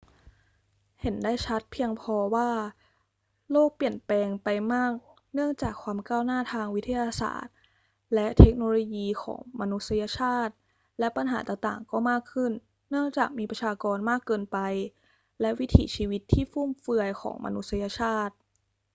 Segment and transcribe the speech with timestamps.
[1.01, 2.49] เห็นได้ชัดเพียงพอว่า
[3.51, 4.91] โลกเปลี่ยนแปลงไปมาก
[5.33, 7.53] เนื่องจากความก้าวหน้าทางวิทยาศาสตร์
[8.13, 10.53] และเทคโนโลยีของมนุษยชาติ
[10.99, 12.51] และปัญหาต่าง ๆ ก็มากขึ้น
[12.89, 14.57] เนื่องจากมีประชากรมากเกินไป
[15.41, 18.35] และวิถีชีวิตที่ฟุ่มเฟือยของมนุษยชาติ